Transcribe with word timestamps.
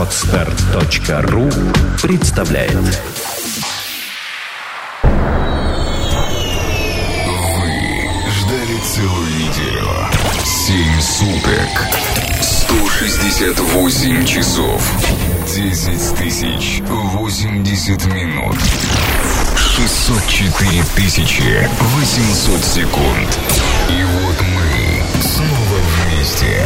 Отстар.ру 0.00 1.50
представляет 2.00 2.72
Вы 2.72 2.90
ждали 8.30 8.78
целую 8.82 9.28
неделю. 9.36 9.90
Семь 10.42 10.98
суток. 11.02 11.68
168 12.40 14.24
часов. 14.24 14.80
10 15.54 16.16
тысяч 16.16 16.80
80 16.88 18.06
минут. 18.06 18.56
604 19.58 20.82
тысячи 20.96 21.68
800 21.78 22.64
секунд. 22.64 23.38
И 23.90 24.02
вот 24.02 24.40
мы 24.54 25.02
снова 25.22 25.76
вместе. 26.08 26.64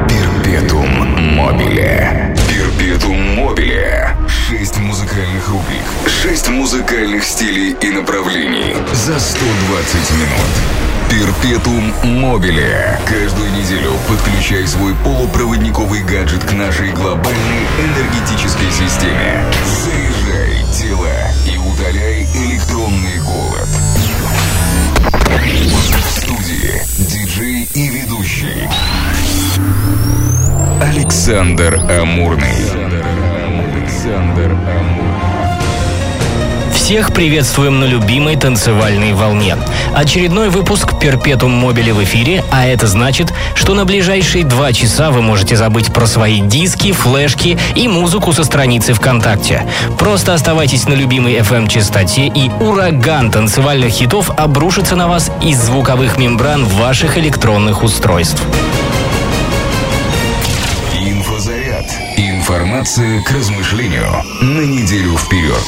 Перпетум 0.08 1.36
мобиле. 1.36 2.34
Перпетум 2.48 3.36
мобиле. 3.36 4.16
Шесть 4.30 4.78
музыкальных 4.78 5.50
рубрик. 5.50 5.84
Шесть 6.08 6.48
музыкальных 6.48 7.26
стилей 7.26 7.76
и 7.82 7.90
направлений. 7.90 8.76
За 8.94 9.20
120 9.20 10.12
минут. 10.12 10.85
Перпетум 11.16 11.94
мобиле. 12.04 13.00
Каждую 13.06 13.50
неделю 13.54 13.94
подключай 14.06 14.68
свой 14.68 14.94
полупроводниковый 14.96 16.04
гаджет 16.04 16.44
к 16.44 16.52
нашей 16.52 16.92
глобальной 16.92 17.64
энергетической 17.80 18.70
системе. 18.70 19.42
Заряжай 19.64 20.66
тело 20.74 21.08
и 21.46 21.58
удаляй 21.58 22.28
электронный 22.36 23.18
голод. 23.22 23.70
В 26.04 26.20
студии 26.20 26.82
диджей 27.08 27.64
и 27.74 27.88
ведущий 27.88 28.68
Александр 30.82 31.76
Амурный. 31.90 32.50
Александр 33.74 34.52
Амурный. 34.52 35.05
Всех 36.86 37.14
приветствуем 37.14 37.80
на 37.80 37.86
любимой 37.86 38.36
танцевальной 38.36 39.14
волне. 39.14 39.58
Очередной 39.96 40.50
выпуск 40.50 41.00
Перпетум 41.00 41.50
Мобили 41.50 41.90
в 41.90 42.04
эфире, 42.04 42.44
а 42.52 42.68
это 42.68 42.86
значит, 42.86 43.34
что 43.56 43.74
на 43.74 43.86
ближайшие 43.86 44.44
два 44.44 44.72
часа 44.72 45.10
вы 45.10 45.24
можете 45.24 45.56
забыть 45.56 45.92
про 45.92 46.06
свои 46.06 46.42
диски, 46.42 46.92
флешки 46.92 47.58
и 47.74 47.88
музыку 47.88 48.34
со 48.34 48.44
страницы 48.44 48.94
ВКонтакте. 48.94 49.68
Просто 49.98 50.36
оставайтесь 50.36 50.88
на 50.88 50.94
любимой 50.94 51.38
FM-частоте 51.40 52.28
и 52.28 52.52
ураган 52.60 53.32
танцевальных 53.32 53.90
хитов 53.90 54.30
обрушится 54.38 54.96
на 54.96 55.08
вас 55.08 55.32
из 55.42 55.58
звуковых 55.60 56.20
мембран 56.20 56.66
ваших 56.66 57.18
электронных 57.18 57.82
устройств. 57.82 58.44
Информация 62.86 63.24
к 63.24 63.32
размышлению 63.32 64.24
на 64.42 64.62
неделю 64.62 65.18
вперед. 65.18 65.60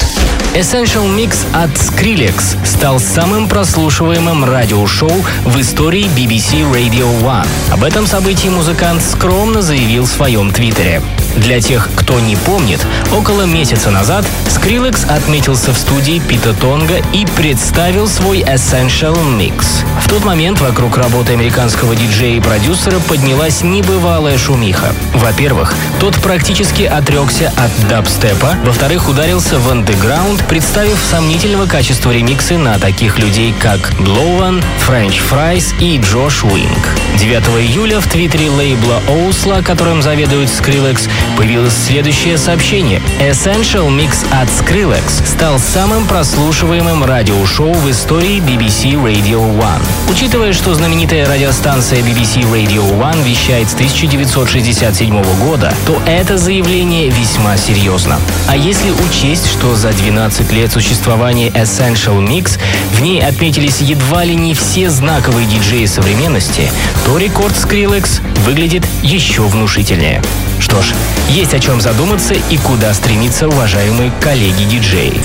Essential 0.54 1.04
Mix 1.16 1.34
от 1.52 1.70
Skrillex 1.70 2.64
стал 2.64 3.00
самым 3.00 3.48
прослушиваемым 3.48 4.44
радиошоу 4.44 5.10
в 5.44 5.60
истории 5.60 6.04
BBC 6.04 6.62
Radio 6.72 7.08
One. 7.20 7.48
Об 7.72 7.82
этом 7.82 8.06
событии 8.06 8.46
музыкант 8.46 9.02
скромно 9.02 9.62
заявил 9.62 10.04
в 10.04 10.08
своем 10.08 10.52
твиттере. 10.52 11.02
Для 11.36 11.60
тех, 11.60 11.88
кто 11.94 12.18
не 12.20 12.36
помнит, 12.36 12.84
около 13.16 13.42
месяца 13.42 13.90
назад 13.90 14.24
Skrillex 14.46 15.06
отметился 15.08 15.72
в 15.72 15.78
студии 15.78 16.20
Пита 16.26 16.52
Тонга 16.52 16.96
и 17.12 17.26
представил 17.36 18.08
свой 18.08 18.40
Essential 18.40 19.16
Mix. 19.38 19.64
В 20.02 20.08
тот 20.08 20.24
момент 20.24 20.60
вокруг 20.60 20.96
работы 20.96 21.32
американского 21.32 21.94
диджея 21.94 22.36
и 22.36 22.40
продюсера 22.40 22.98
поднялась 23.00 23.62
небывалая 23.62 24.38
шумиха. 24.38 24.94
Во-первых, 25.14 25.74
тот 26.00 26.16
практически 26.16 26.82
отрекся 26.82 27.52
от 27.56 27.88
дабстепа, 27.88 28.56
во-вторых, 28.64 29.08
ударился 29.08 29.58
в 29.58 29.70
андеграунд, 29.70 30.44
представив 30.46 30.98
сомнительного 31.10 31.66
качества 31.66 32.10
ремиксы 32.10 32.56
на 32.56 32.78
таких 32.78 33.18
людей, 33.18 33.54
как 33.58 33.92
Blawan, 34.00 34.64
French 34.86 35.20
Fries 35.30 35.74
и 35.80 35.98
Джош 35.98 36.44
Уинк. 36.44 36.96
9 37.18 37.42
июля 37.60 38.00
в 38.00 38.06
твиттере 38.06 38.50
лейбла 38.50 39.02
OWSLA, 39.08 39.62
которым 39.62 40.02
заведует 40.02 40.48
Skrillex, 40.48 41.08
появилось 41.36 41.72
следующее 41.72 42.36
сообщение. 42.36 43.00
Essential 43.20 43.88
Mix 43.88 44.26
от 44.30 44.48
Skrillex 44.48 45.24
стал 45.24 45.58
самым 45.58 46.06
прослушиваемым 46.06 47.04
радиошоу 47.04 47.72
в 47.72 47.90
истории 47.90 48.38
BBC 48.38 48.94
Radio 48.94 49.40
One. 49.56 49.82
Учитывая, 50.10 50.52
что 50.52 50.74
знаменитая 50.74 51.28
радиостанция 51.28 52.00
BBC 52.00 52.42
Radio 52.42 52.82
One 52.98 53.22
вещает 53.22 53.70
с 53.70 53.74
1967 53.74 55.22
года, 55.38 55.72
то 55.86 56.00
это 56.06 56.38
заявление 56.38 57.08
весьма 57.10 57.56
серьезно. 57.56 58.18
А 58.48 58.56
если 58.56 58.90
учесть, 58.90 59.46
что 59.46 59.76
за 59.76 59.92
12 59.92 60.52
лет 60.52 60.72
существования 60.72 61.50
Essential 61.50 62.26
Mix 62.26 62.58
в 62.92 63.00
ней 63.00 63.20
отметились 63.24 63.80
едва 63.80 64.24
ли 64.24 64.34
не 64.34 64.54
все 64.54 64.90
знаковые 64.90 65.46
диджеи 65.46 65.86
современности, 65.86 66.70
то 67.04 67.18
рекорд 67.18 67.54
Skrillex 67.54 68.20
выглядит 68.44 68.84
еще 69.02 69.42
внушительнее. 69.42 70.22
Что 70.58 70.82
ж, 70.82 70.94
есть 71.28 71.54
о 71.54 71.60
чем 71.60 71.80
задуматься 71.80 72.34
и 72.34 72.56
куда 72.58 72.92
стремиться, 72.94 73.48
уважаемые 73.48 74.12
коллеги-диджеи. 74.20 75.20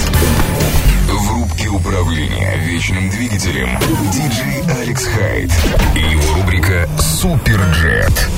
В 1.07 1.31
рубке 1.31 1.69
управления 1.69 2.57
вечным 2.57 3.09
двигателем 3.09 3.79
диджей 4.11 4.63
Алекс 4.81 5.05
Хайд 5.05 5.51
и 5.95 5.99
его 5.99 6.35
рубрика 6.35 6.89
Суперджет. 6.99 8.29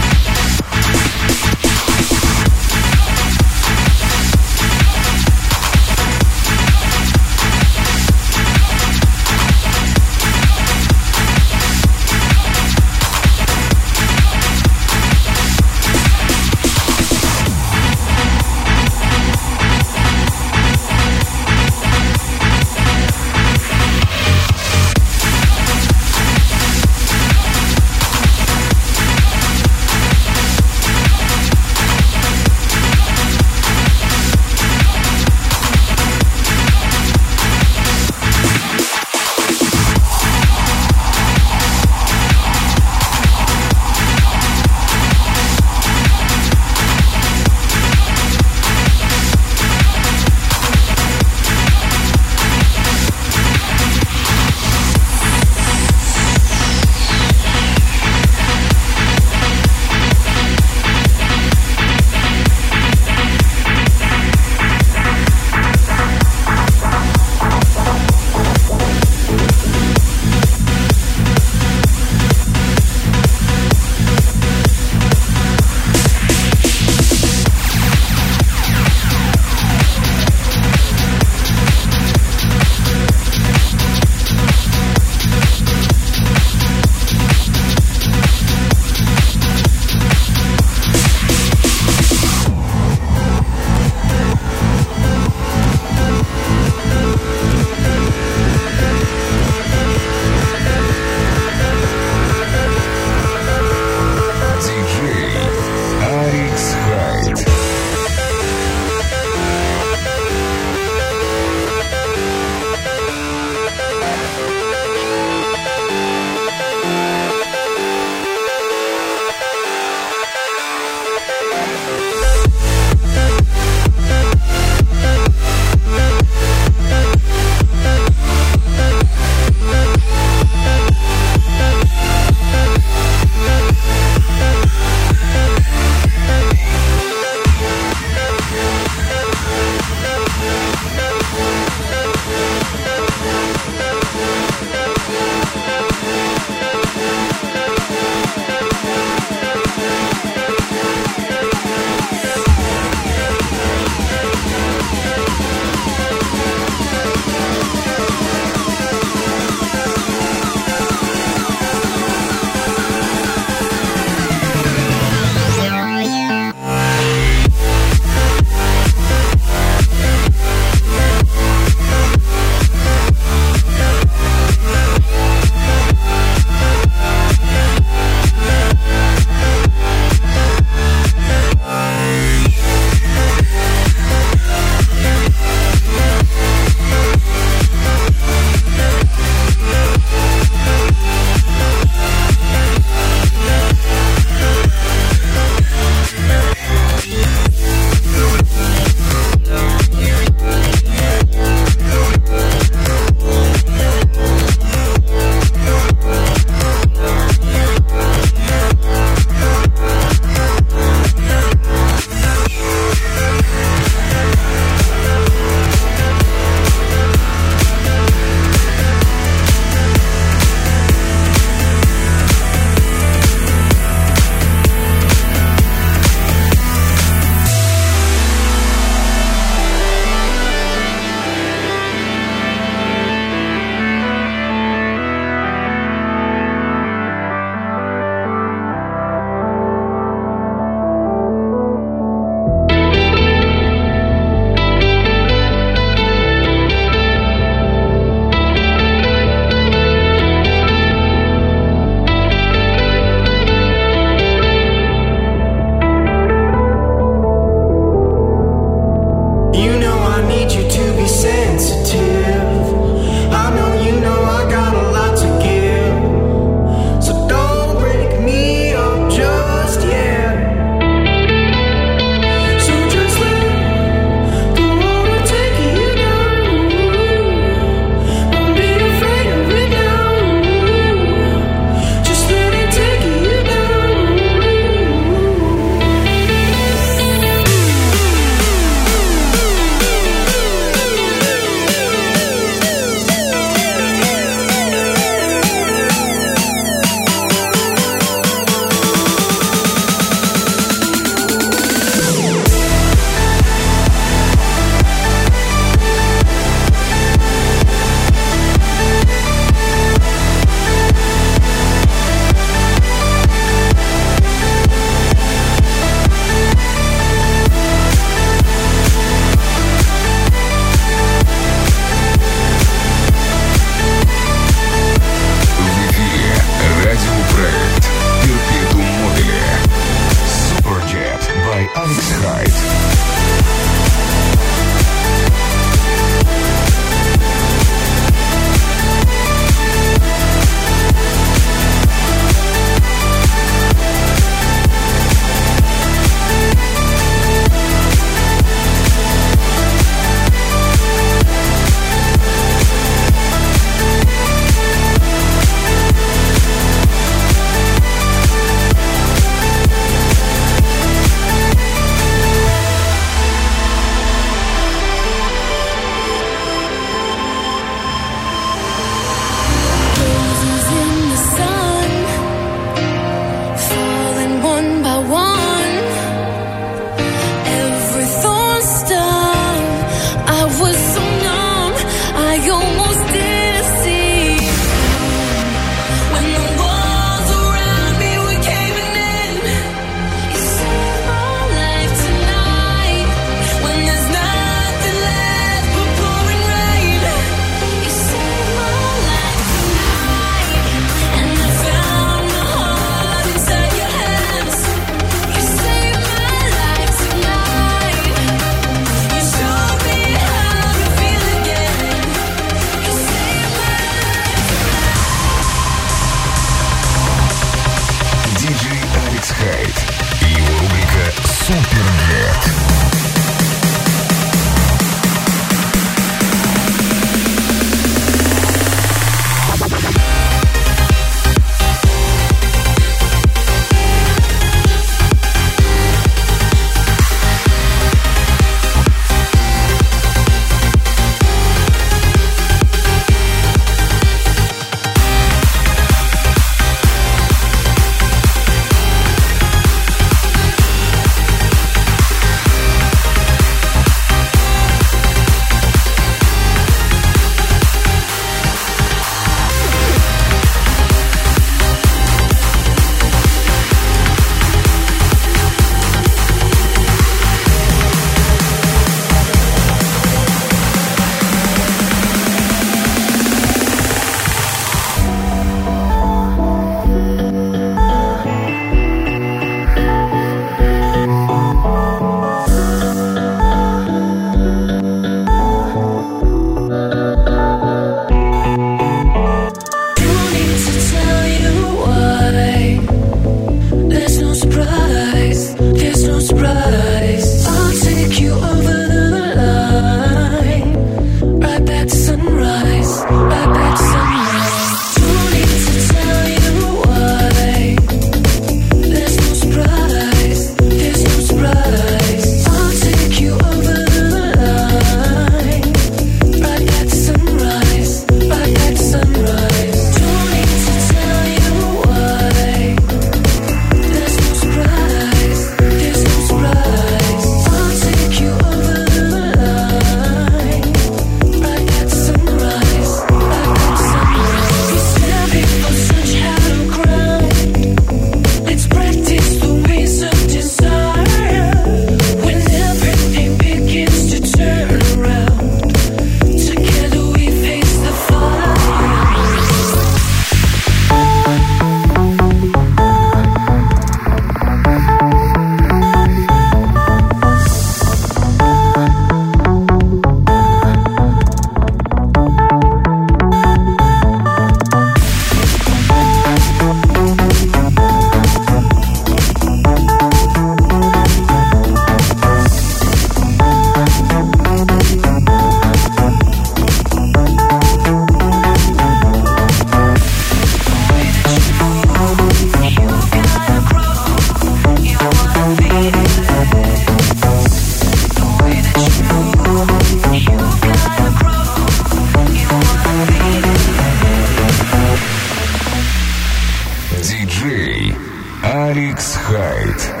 Алекс 598.43 599.15
Хайд. 599.15 600.00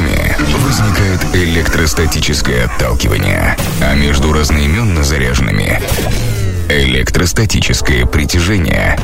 Телами 0.00 0.36
возникает 0.64 1.20
электростатическое 1.34 2.66
отталкивание, 2.66 3.56
а 3.82 3.94
между 3.94 4.32
разноименно 4.32 5.02
заряженными 5.02 5.80
Электростатическое 6.68 8.06
притяжение. 8.06 8.96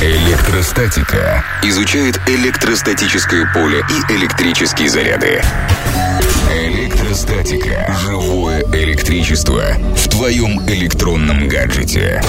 Электростатика 0.00 1.44
изучает 1.64 2.20
электростатическое 2.28 3.50
поле 3.52 3.84
и 3.90 4.12
электрические 4.12 4.88
заряды. 4.88 5.42
Электростатика. 6.54 7.92
Живое 8.02 8.62
электричество 8.72 9.64
в 9.96 10.08
твоем 10.08 10.60
электронном 10.68 11.48
гаджете. 11.48 12.22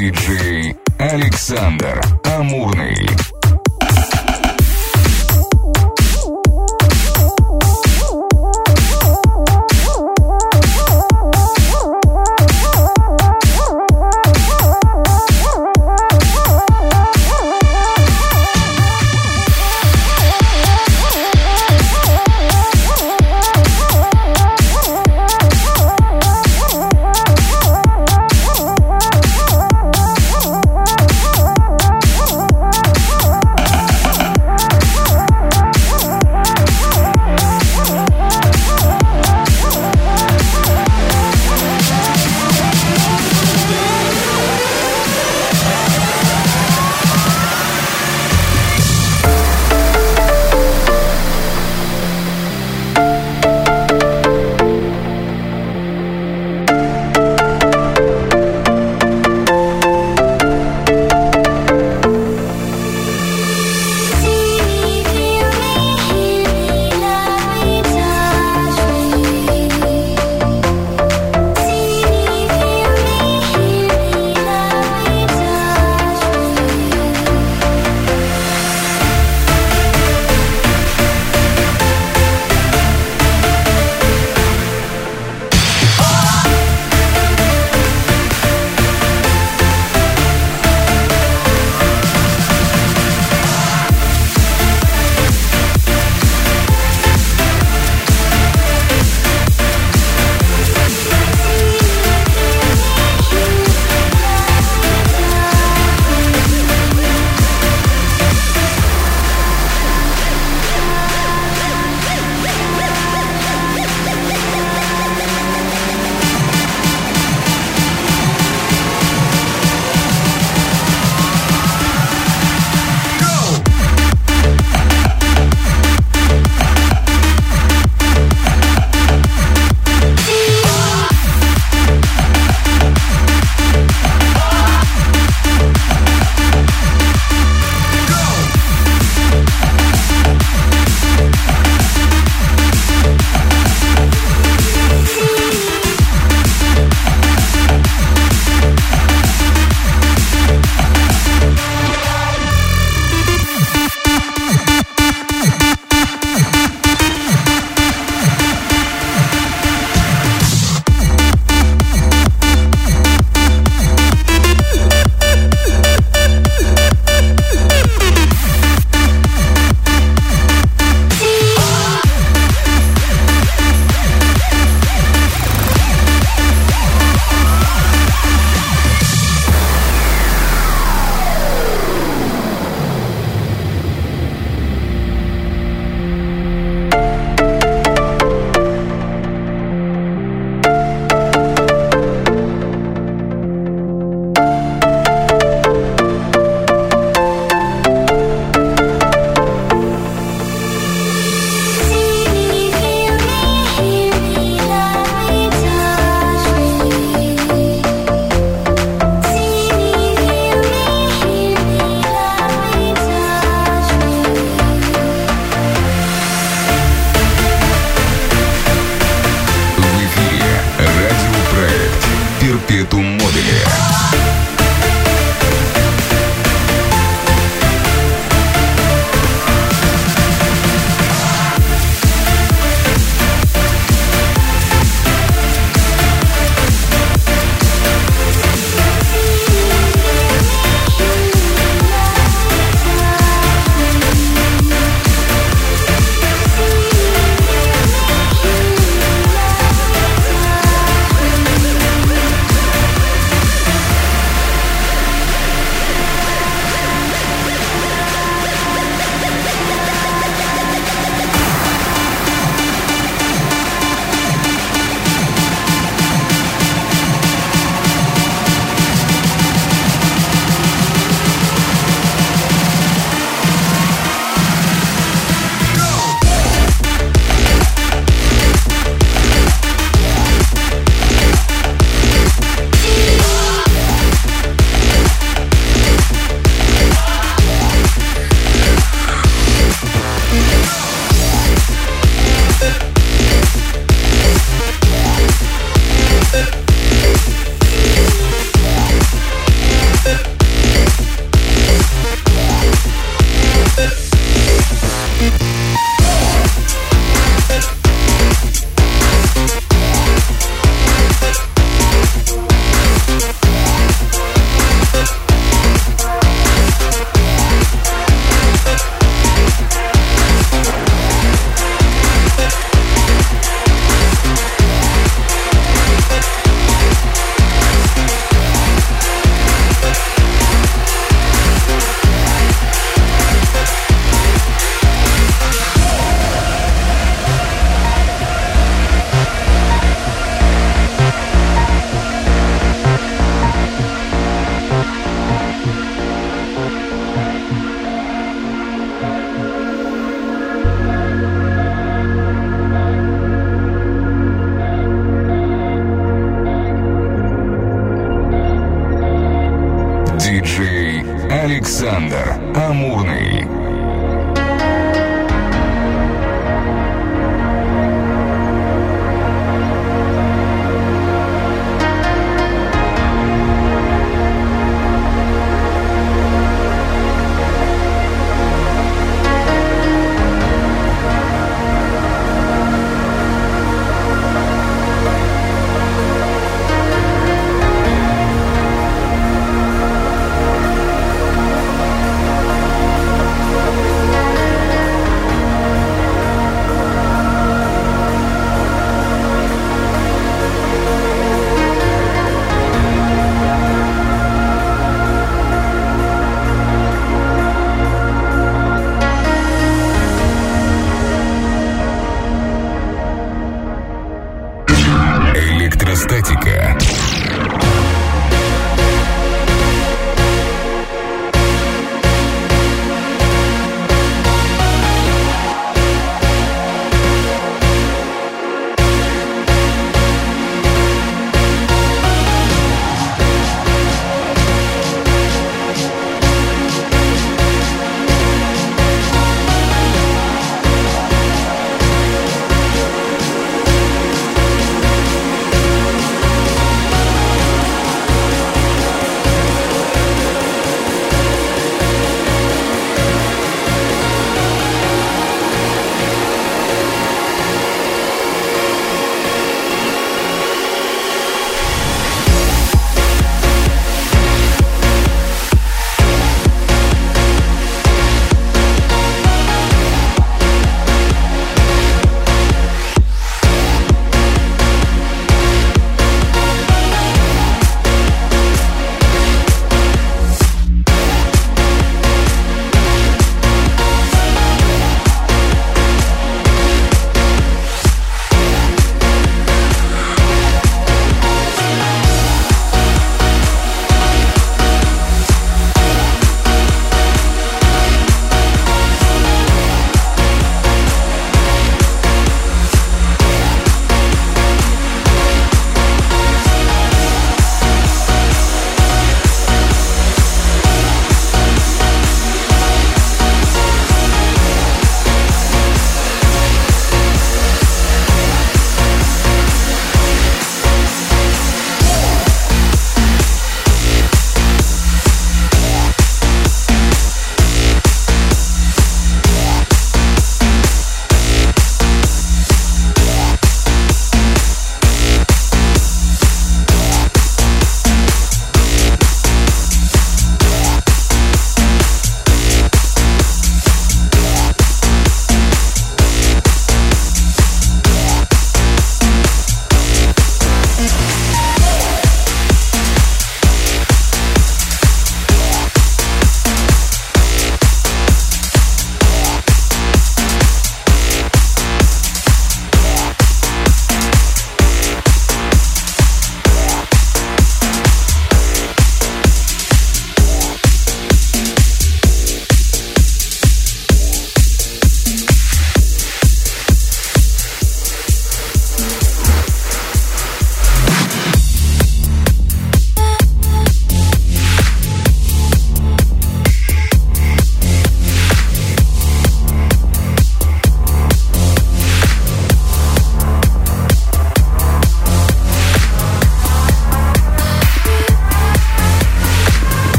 Диджей 0.00 0.74
Александр 0.98 2.00
Амурный. 2.24 3.39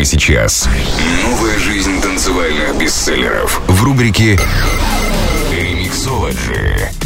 Прямо 0.00 0.06
сейчас. 0.06 0.66
Новая 1.24 1.58
жизнь 1.58 2.00
танцевальных 2.00 2.74
бестселлеров 2.78 3.60
в 3.68 3.84
рубрике 3.84 4.40
«Ремиксологи». 5.52 6.99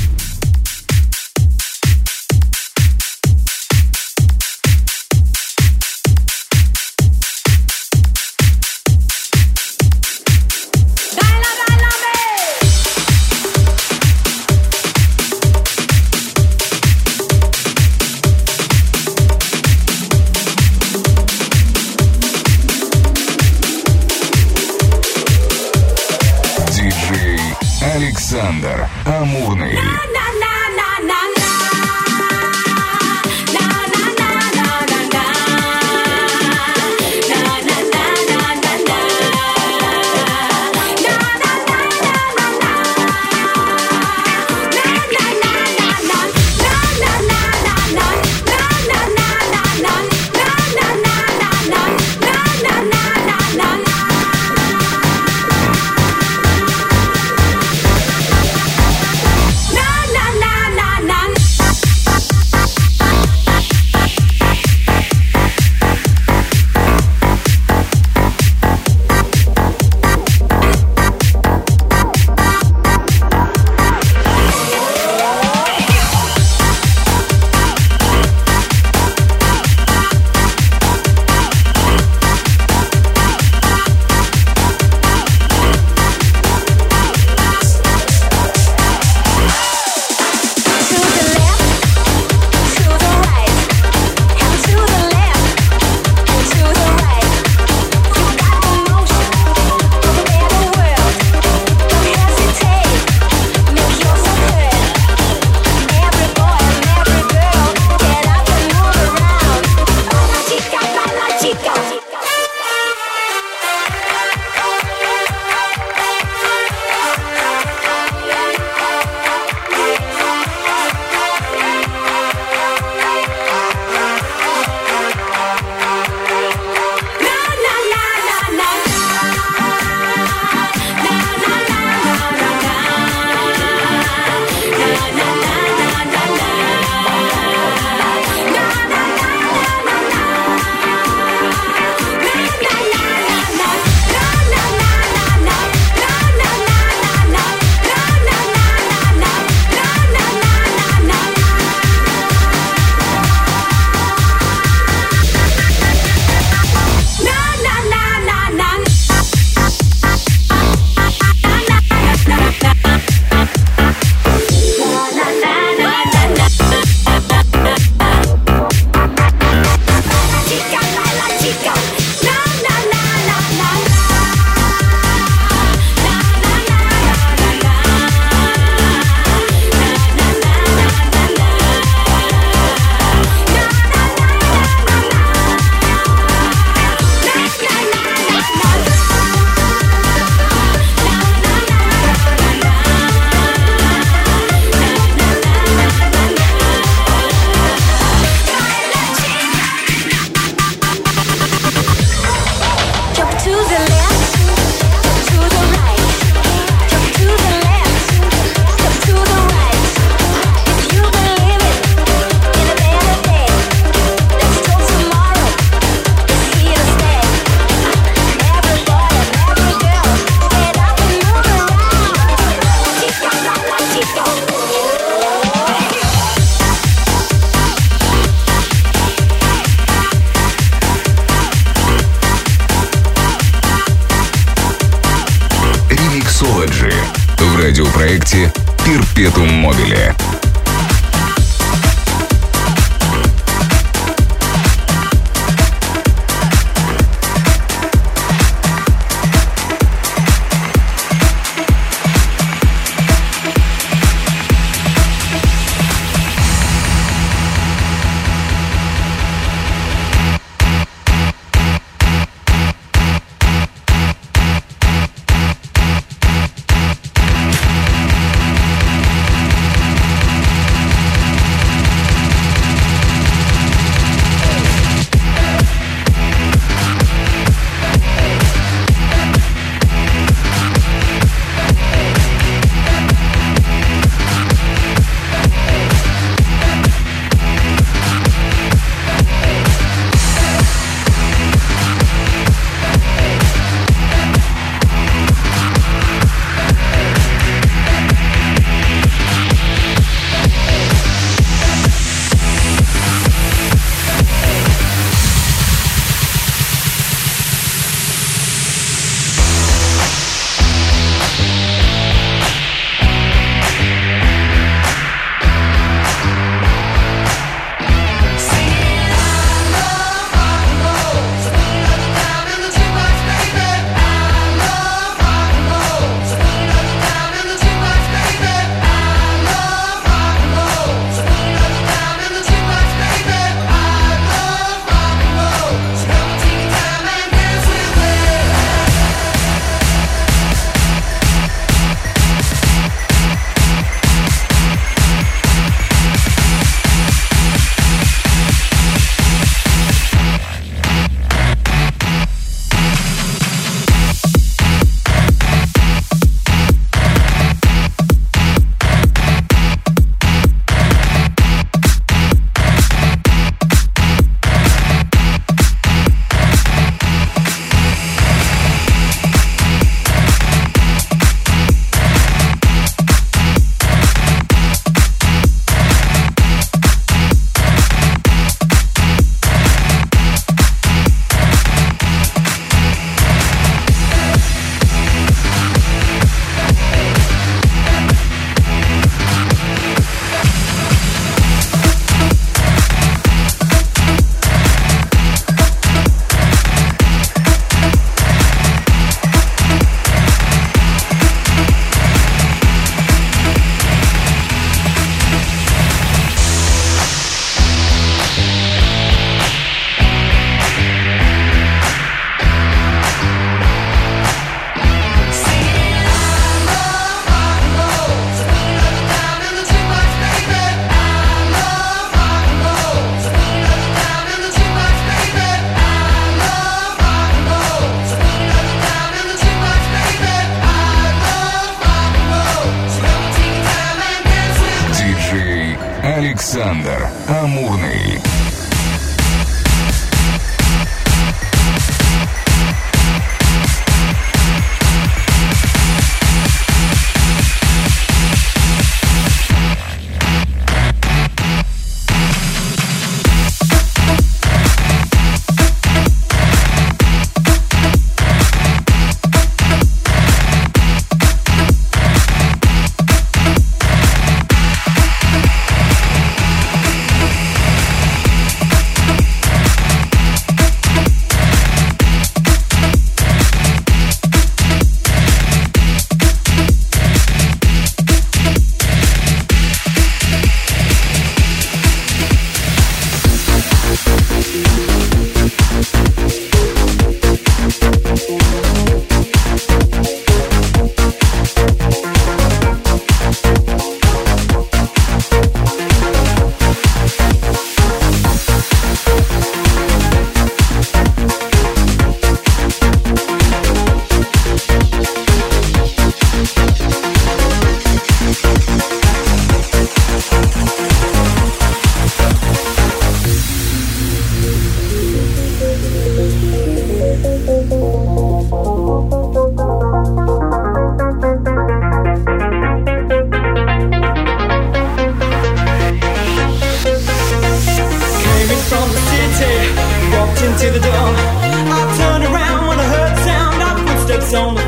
Амурный. 437.26 438.03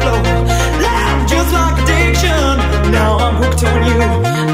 glow. 0.07 0.23
Love 0.87 1.21
just 1.27 1.51
like 1.53 1.77
addiction. 1.83 2.55
Now 2.95 3.19
I'm 3.19 3.37
hooked 3.43 3.63
on 3.65 3.79
you. 3.89 3.99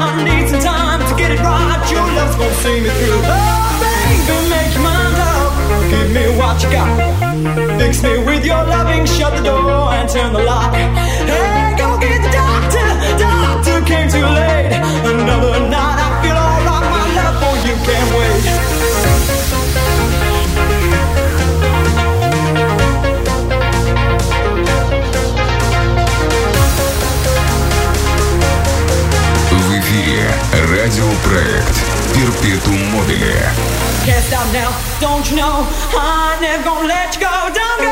I 0.07 0.09
need 0.27 0.49
some 0.49 0.61
time 0.61 0.99
to 1.09 1.13
get 1.21 1.31
it 1.31 1.39
right. 1.39 1.81
Your 1.93 2.07
love's 2.17 2.35
gonna 2.39 2.63
see 2.63 2.77
me 2.81 2.89
through. 2.99 3.21
Oh, 3.23 3.69
baby, 3.83 4.37
make 4.53 4.71
your 4.75 4.83
mind 4.89 5.17
up. 5.31 5.51
Give 5.91 6.09
me 6.17 6.25
what 6.39 6.55
you 6.63 6.69
got. 6.77 6.89
Fix 7.79 8.03
me 8.03 8.13
with 8.27 8.43
your 8.45 8.63
loving. 8.73 9.05
Shut 9.05 9.31
the 9.37 9.43
door 9.43 9.93
and 9.97 10.09
turn 10.09 10.33
the 10.33 10.43
lock. 10.43 10.73
Hey, 10.73 11.75
go 11.77 11.87
get 11.99 12.19
the 12.25 12.31
doctor. 12.41 12.87
Doctor 13.25 13.75
came 13.89 14.09
too 14.09 14.27
late. 14.37 14.71
Another 15.11 15.69
night. 15.69 15.92
радиопроект 30.92 31.82
«Перпетум 32.14 32.78
мобиле». 32.90 33.50
Can't 34.04 34.22
stop 34.22 34.46
now, 34.52 34.70
don't 35.00 35.30
you 35.30 35.36
know? 35.36 35.66
I'm 35.96 36.40
never 36.40 36.62
gonna 36.62 36.86
let 36.86 37.14
you 37.14 37.20
go, 37.20 37.50
don't 37.52 37.80
go. 37.80 37.91